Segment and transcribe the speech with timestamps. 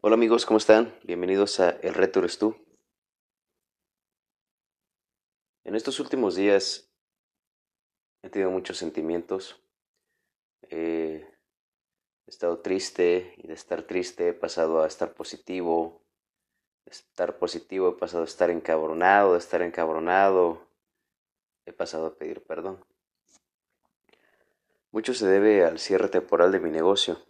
[0.00, 0.96] Hola amigos, ¿cómo están?
[1.02, 2.54] Bienvenidos a El Reto Eres Tú.
[5.64, 6.88] En estos últimos días
[8.22, 9.60] he tenido muchos sentimientos.
[10.70, 11.26] he
[12.28, 16.00] estado triste y de estar triste he pasado a estar positivo.
[16.84, 19.32] De estar positivo he pasado a estar encabronado.
[19.32, 20.64] De estar encabronado
[21.66, 22.84] he pasado a pedir perdón.
[24.92, 27.20] Mucho se debe al cierre temporal de mi negocio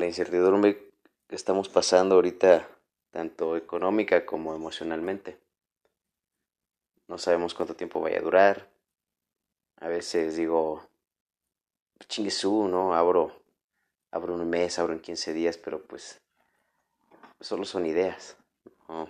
[0.00, 0.92] la incertidumbre
[1.28, 2.66] que estamos pasando ahorita,
[3.10, 5.38] tanto económica como emocionalmente.
[7.06, 8.70] No sabemos cuánto tiempo vaya a durar.
[9.76, 10.82] A veces digo,
[12.08, 12.94] chinguesú, ¿no?
[12.94, 13.42] Abro,
[14.10, 16.20] abro un mes, abro en 15 días, pero pues
[17.38, 18.38] solo son ideas.
[18.88, 19.08] No,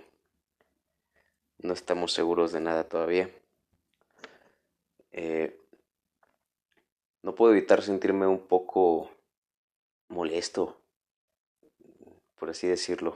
[1.59, 3.29] no estamos seguros de nada todavía.
[5.11, 5.57] Eh,
[7.21, 9.09] no puedo evitar sentirme un poco
[10.09, 10.80] molesto,
[12.41, 13.15] por así decirlo,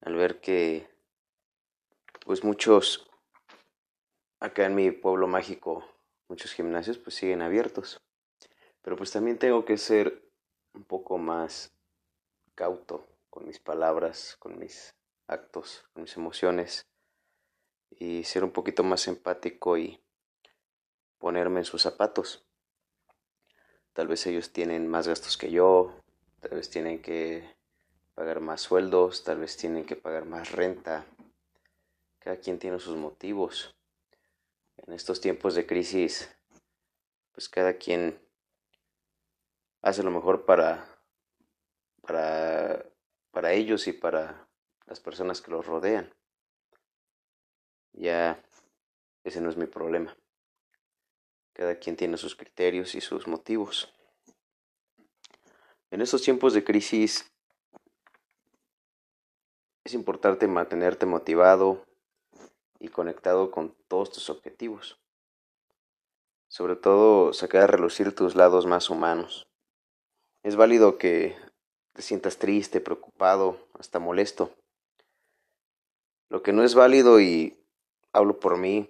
[0.00, 0.88] al ver que
[2.24, 3.10] pues muchos
[4.38, 5.86] acá en mi pueblo mágico,
[6.26, 8.00] muchos gimnasios pues siguen abiertos.
[8.80, 10.26] Pero pues también tengo que ser
[10.72, 11.74] un poco más
[12.54, 14.94] cauto con mis palabras, con mis
[15.26, 16.86] actos, con mis emociones
[17.90, 20.02] y ser un poquito más empático y
[21.18, 22.46] ponerme en sus zapatos.
[23.92, 26.00] Tal vez ellos tienen más gastos que yo,
[26.40, 27.59] tal vez tienen que
[28.20, 31.06] pagar más sueldos, tal vez tienen que pagar más renta.
[32.18, 33.74] Cada quien tiene sus motivos.
[34.76, 36.30] En estos tiempos de crisis,
[37.32, 38.20] pues cada quien
[39.80, 40.86] hace lo mejor para,
[42.02, 42.84] para,
[43.30, 44.46] para ellos y para
[44.84, 46.14] las personas que los rodean.
[47.94, 48.44] Ya
[49.24, 50.14] ese no es mi problema.
[51.54, 53.90] Cada quien tiene sus criterios y sus motivos.
[55.90, 57.32] En estos tiempos de crisis
[59.90, 61.84] es importante mantenerte motivado
[62.78, 65.00] y conectado con todos tus objetivos.
[66.46, 69.48] Sobre todo sacar a relucir tus lados más humanos.
[70.44, 71.36] Es válido que
[71.92, 74.54] te sientas triste, preocupado, hasta molesto.
[76.28, 77.58] Lo que no es válido y
[78.12, 78.88] hablo por mí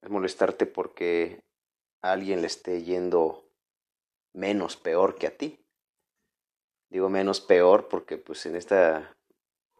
[0.00, 1.44] es molestarte porque
[2.00, 3.44] alguien le esté yendo
[4.32, 5.60] menos peor que a ti.
[6.88, 9.14] Digo menos peor porque pues en esta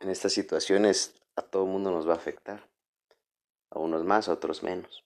[0.00, 2.68] en estas situaciones a todo el mundo nos va a afectar.
[3.70, 5.04] A unos más, a otros menos.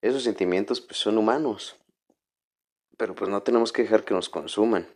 [0.00, 1.76] Esos sentimientos pues son humanos.
[2.96, 4.88] Pero pues no tenemos que dejar que nos consuman.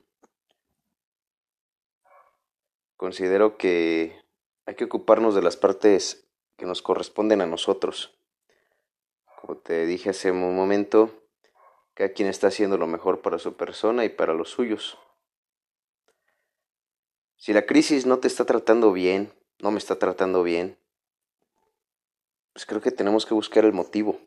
[2.96, 4.20] Considero que
[4.66, 6.26] hay que ocuparnos de las partes
[6.56, 8.18] que nos corresponden a nosotros
[9.42, 11.10] como te dije hace un momento,
[11.94, 14.98] cada quien está haciendo lo mejor para su persona y para los suyos.
[17.42, 20.78] Si la crisis no te está tratando bien, no me está tratando bien,
[22.52, 24.20] pues creo que tenemos que buscar el motivo.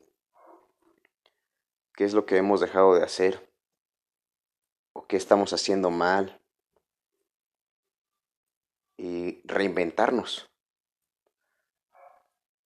[1.93, 3.49] ¿Qué es lo que hemos dejado de hacer?
[4.91, 6.41] ¿O qué estamos haciendo mal?
[8.97, 10.49] Y reinventarnos.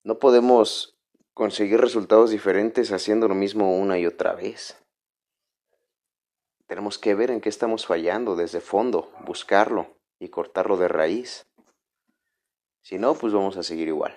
[0.04, 0.98] No podemos
[1.36, 4.84] conseguir resultados diferentes haciendo lo mismo una y otra vez.
[6.66, 11.48] Tenemos que ver en qué estamos fallando desde fondo, buscarlo y cortarlo de raíz.
[12.82, 14.16] Si no, pues vamos a seguir igual.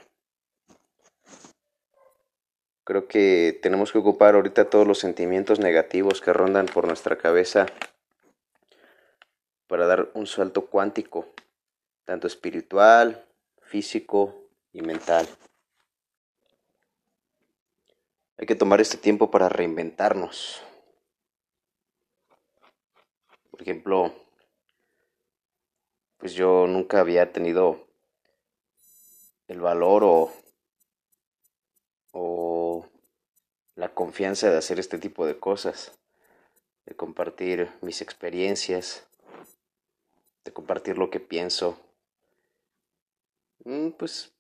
[2.85, 7.67] Creo que tenemos que ocupar ahorita todos los sentimientos negativos que rondan por nuestra cabeza
[9.69, 11.29] para dar un salto cuántico,
[12.05, 13.25] tanto espiritual,
[13.63, 14.35] físico
[14.73, 15.29] y mental.
[18.37, 20.61] Hay que tomar este tiempo para reinventarnos.
[23.51, 24.13] Por ejemplo,
[26.23, 27.85] pues yo nunca había tenido
[29.49, 30.33] el valor o,
[32.13, 32.89] o
[33.75, 35.99] la confianza de hacer este tipo de cosas,
[36.87, 39.05] de compartir mis experiencias,
[40.45, 41.77] de compartir lo que pienso.
[43.65, 44.33] Mm, pues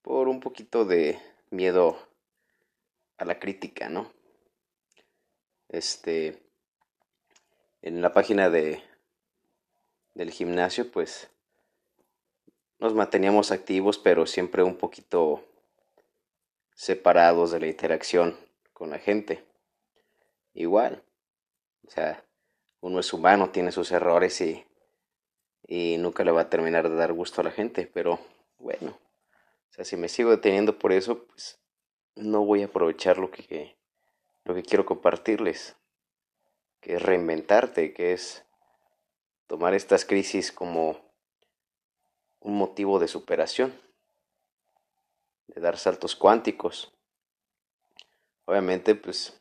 [0.00, 1.18] por un poquito de
[1.50, 1.98] miedo
[3.18, 4.12] a la crítica, ¿no?
[5.68, 6.40] Este,
[7.80, 8.80] en la página de,
[10.14, 11.30] del gimnasio, pues
[12.78, 15.44] nos manteníamos activos, pero siempre un poquito
[16.74, 18.36] separados de la interacción
[18.72, 19.44] con la gente.
[20.54, 21.02] Igual,
[21.86, 22.24] o sea,
[22.80, 24.66] uno es humano, tiene sus errores y,
[25.66, 28.18] y nunca le va a terminar de dar gusto a la gente, pero
[28.58, 28.98] bueno,
[29.70, 31.58] o sea, si me sigo deteniendo por eso, pues
[32.16, 33.76] no voy a aprovechar lo que,
[34.44, 35.76] lo que quiero compartirles,
[36.80, 38.44] que es reinventarte, que es
[39.52, 40.96] tomar estas crisis como
[42.40, 43.78] un motivo de superación,
[45.46, 46.90] de dar saltos cuánticos.
[48.46, 49.38] Obviamente, pues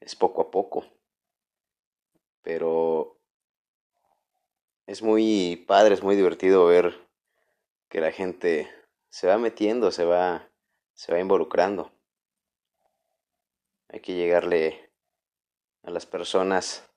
[0.00, 0.86] es poco a poco,
[2.42, 3.16] pero
[4.88, 7.06] es muy padre, es muy divertido ver
[7.88, 8.68] que la gente
[9.08, 10.50] se va metiendo, se va,
[10.94, 11.92] se va involucrando.
[13.88, 14.90] Hay que llegarle
[15.84, 16.90] a las personas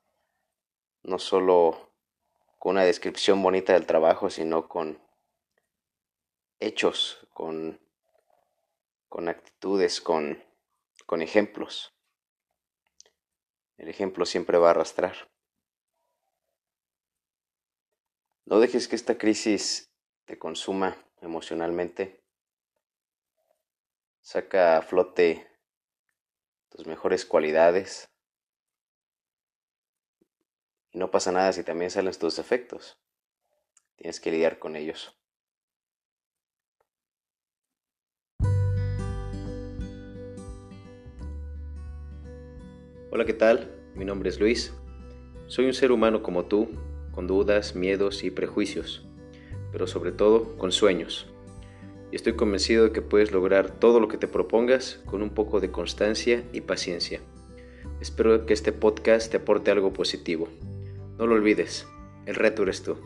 [1.03, 1.90] no solo
[2.61, 5.01] con una descripción bonita del trabajo, sino con
[6.59, 7.81] hechos, con,
[9.09, 10.45] con actitudes, con,
[11.07, 11.91] con ejemplos.
[13.77, 15.31] El ejemplo siempre va a arrastrar.
[18.45, 19.91] No dejes que esta crisis
[20.25, 22.23] te consuma emocionalmente.
[24.21, 25.49] Saca a flote
[26.69, 28.10] tus mejores cualidades.
[30.93, 32.97] Y no pasa nada si también salen tus defectos.
[33.95, 35.17] Tienes que lidiar con ellos.
[43.09, 43.69] Hola, ¿qué tal?
[43.95, 44.73] Mi nombre es Luis.
[45.47, 46.69] Soy un ser humano como tú,
[47.11, 49.05] con dudas, miedos y prejuicios,
[49.71, 51.27] pero sobre todo con sueños.
[52.11, 55.59] Y estoy convencido de que puedes lograr todo lo que te propongas con un poco
[55.59, 57.21] de constancia y paciencia.
[58.01, 60.47] Espero que este podcast te aporte algo positivo.
[61.21, 61.87] No lo olvides,
[62.25, 62.97] el reto eres tú.